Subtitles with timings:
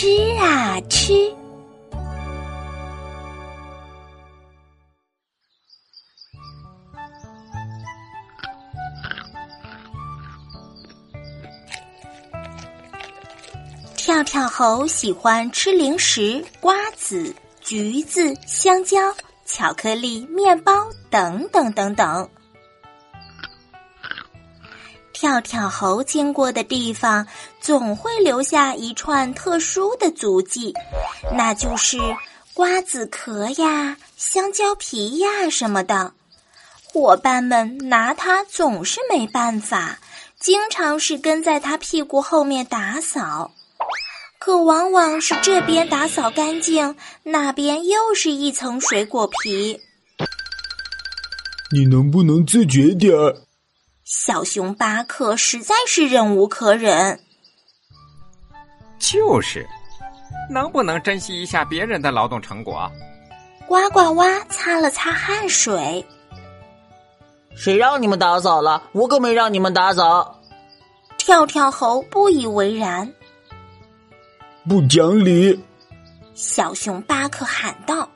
[0.00, 0.06] 吃
[0.38, 1.12] 啊吃。
[13.94, 18.96] 跳跳猴喜欢吃零食、瓜子、橘子、香蕉、
[19.44, 20.72] 巧克力、面包
[21.10, 22.26] 等等等等。
[25.20, 27.26] 跳跳猴经过的地方，
[27.60, 30.72] 总会留下一串特殊的足迹，
[31.36, 31.98] 那就是
[32.54, 36.14] 瓜子壳呀、香蕉皮呀什么的。
[36.82, 39.98] 伙伴们拿它总是没办法，
[40.38, 43.50] 经常是跟在他屁股后面打扫，
[44.38, 49.78] 可往往是这边打扫干净，那边又是一层水果皮。
[51.70, 53.36] 你能不能自觉点儿？
[54.04, 57.20] 小熊巴克实在是忍无可忍。
[58.98, 59.66] 就是，
[60.50, 62.90] 能不能珍惜一下别人的劳动成果？
[63.66, 66.04] 呱呱蛙擦了擦汗水。
[67.54, 68.82] 谁让你们打扫了？
[68.92, 70.40] 我可没让你们打扫。
[71.16, 73.12] 跳跳猴不以为然。
[74.68, 75.62] 不讲理！
[76.34, 78.08] 小熊巴克喊道：“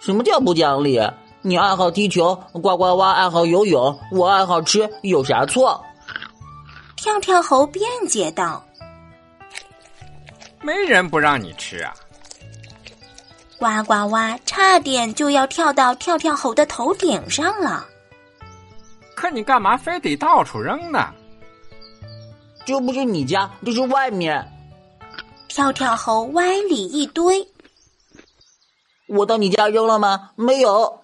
[0.00, 0.98] 什么叫不讲理？”
[1.42, 5.82] 你爱好踢球，呱呱蛙爱好游泳，我爱好吃，有啥错？
[6.96, 8.62] 跳跳猴辩解道
[10.60, 11.94] ：“没人不让你吃啊！”
[13.58, 17.86] 呱呱蛙差点就要跳到跳跳猴的头顶上了。
[19.14, 21.08] 可你干嘛非得到处扔呢？
[22.66, 24.46] 这不是你家，这是外面。
[25.48, 27.48] 跳跳猴歪理一堆。
[29.08, 30.30] 我到你家扔了吗？
[30.36, 30.99] 没有。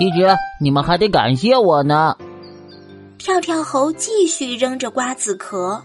[0.00, 0.26] 其实
[0.58, 2.16] 你们还得感谢我呢。
[3.18, 5.84] 跳跳猴继续扔着瓜子壳。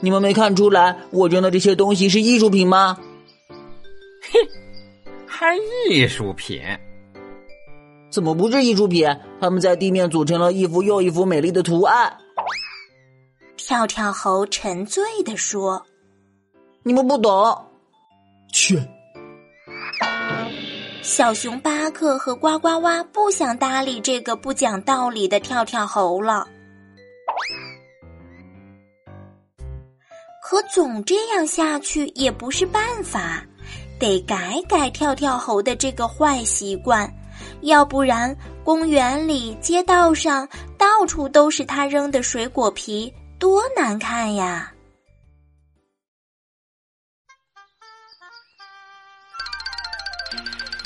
[0.00, 2.96] 你们没看出来我扔的这些东西是艺术品吗？
[4.22, 4.38] 嘿，
[5.26, 5.56] 还
[5.90, 6.62] 艺术品？
[8.12, 9.08] 怎么不是艺术品？
[9.40, 12.16] 他们在地面组成了一幅又一幅美丽的图案。
[13.56, 15.84] 跳跳猴沉醉地说
[16.84, 17.66] ：“你们不懂。”
[18.54, 18.88] 切。
[21.08, 26.46] 小熊巴克和呱呱蛙不想搭理这个不讲道理的跳跳猴了，
[30.42, 33.42] 可总这样下去也不是办法，
[33.98, 37.10] 得改改跳跳猴的这个坏习惯，
[37.62, 40.46] 要不然公园里、街道上
[40.76, 44.70] 到处都是他扔的水果皮，多难看呀！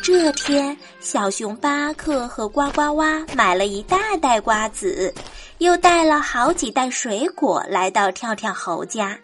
[0.02, 5.14] 这天，小熊巴克和呱呱蛙买了一大袋瓜子，
[5.58, 9.16] 又带了好几袋水果来到跳跳猴家。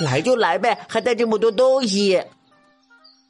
[0.00, 2.18] 来就来呗，还带这么多东西。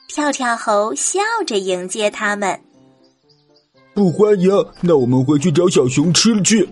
[0.09, 2.61] 跳跳猴笑着迎接他们。
[3.95, 4.51] 不欢迎，
[4.81, 6.69] 那我们回去找小熊吃去。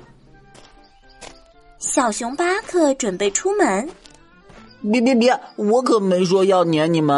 [1.81, 3.89] 小熊巴克准备出门。
[4.93, 7.17] 别别别，我可没说要撵你们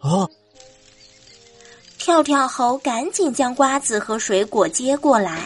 [0.00, 0.26] 啊！
[2.04, 5.40] 跳跳猴赶紧将瓜子和水果接过来，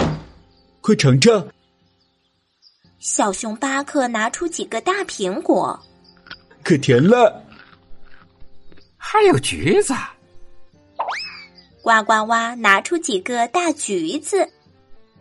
[0.81, 1.47] 快尝尝。
[2.99, 5.79] 小熊巴克拿出几个大苹果，
[6.65, 7.45] 可甜了。
[8.97, 9.93] 还有橘子。
[11.83, 14.49] 呱呱蛙拿出几个大橘子，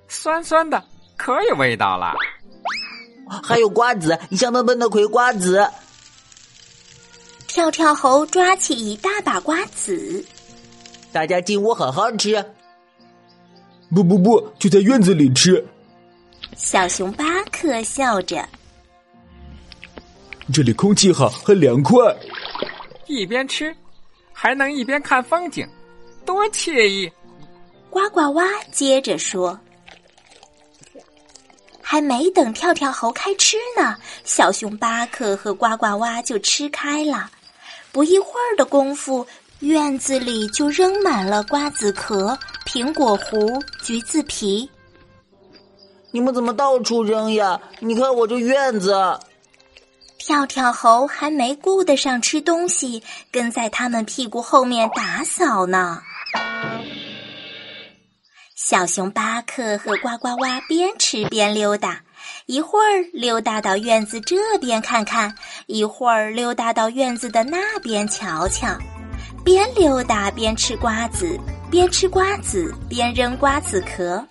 [0.08, 0.82] 酸酸的，
[1.18, 2.14] 可有味道了。
[3.44, 5.70] 还有瓜子，香喷喷的葵瓜子。
[7.46, 10.26] 跳跳猴抓起一大把瓜子。
[11.16, 12.46] 大家进屋好好吃。
[13.90, 15.66] 不不不，就在院子里吃。
[16.58, 18.46] 小熊巴克笑着。
[20.54, 22.14] 这里空气好，很凉快。
[23.08, 23.74] 一边吃，
[24.34, 25.66] 还能一边看风景，
[26.26, 27.10] 多惬意！
[27.90, 29.58] 呱呱蛙接着说。
[31.82, 33.96] 还没等跳跳猴开吃呢，
[34.26, 37.32] 小熊巴克和呱呱蛙就吃开了。
[37.94, 39.26] 不一会儿的功夫。
[39.66, 44.70] 院子里就扔满了瓜子壳、苹果核、橘子皮。
[46.12, 47.60] 你们怎么到处扔呀？
[47.80, 48.94] 你看我这院子。
[50.20, 53.02] 跳跳猴还没顾得上吃东西，
[53.32, 56.00] 跟在他们屁股后面打扫呢。
[58.56, 62.04] 小熊巴克和呱呱蛙边吃边溜达，
[62.46, 65.34] 一会儿溜达到院子这边看看，
[65.66, 68.68] 一会儿溜达到院子的那边瞧瞧。
[69.46, 71.40] 边溜达边吃瓜子，
[71.70, 74.28] 边吃瓜子边扔瓜子壳。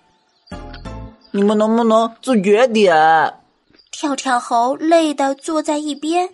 [1.30, 2.92] 你们能不能自觉点？
[3.92, 6.28] 跳跳猴累得坐在一边。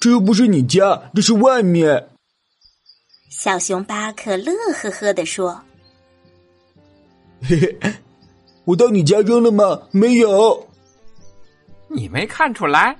[0.00, 2.08] 这又不是你家，这是外面。
[3.28, 5.60] 小熊巴克乐呵呵的说
[7.46, 7.94] ：“嘿嘿，
[8.64, 9.78] 我到你家扔了吗？
[9.90, 10.66] 没有。
[11.88, 12.96] 你没看出来？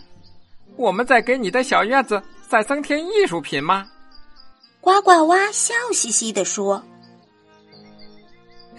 [0.76, 3.86] 我们在给你的小院子再增添艺术品吗？”
[4.80, 6.82] 呱呱蛙笑嘻嘻地说：“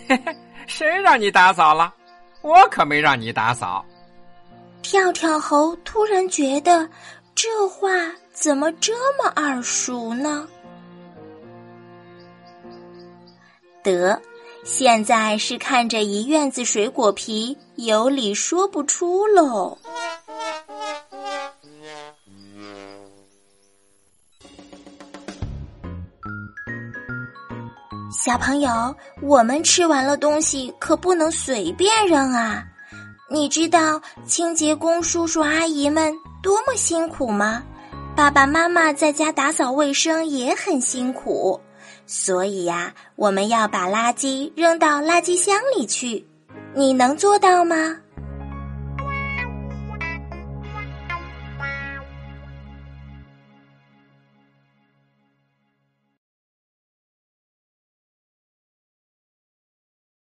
[0.07, 0.35] 嘿嘿，
[0.65, 1.93] 谁让你打扫了？
[2.41, 3.85] 我可没让你打扫。”
[4.81, 6.89] 跳跳猴突然觉得
[7.35, 7.89] 这话
[8.31, 10.47] 怎么这么耳熟呢？
[13.83, 14.19] 得，
[14.63, 19.77] 现在是看着一院子水果皮，有理说不出喽。
[28.11, 32.63] 小朋友，我们吃完了东西可不能随便扔啊！
[33.29, 36.11] 你知道清洁工叔叔阿姨们
[36.41, 37.61] 多么辛苦吗？
[38.15, 41.61] 爸爸妈妈在家打扫卫生也很辛苦。
[42.07, 46.25] 所以呀，我们要把垃圾扔到垃圾箱里去。
[46.73, 47.95] 你能做到吗？